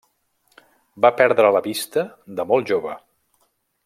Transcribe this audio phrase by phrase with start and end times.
[1.05, 2.05] Va perdre la vista
[2.39, 2.97] de molt jove.